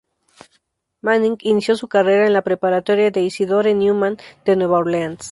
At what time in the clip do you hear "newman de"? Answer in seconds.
3.75-4.55